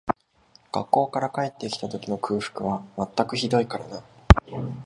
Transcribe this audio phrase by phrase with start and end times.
[0.73, 4.01] 学校から帰って来た時の空腹は全くひどいからな